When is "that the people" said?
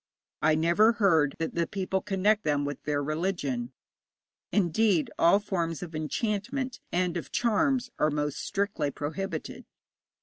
1.37-2.01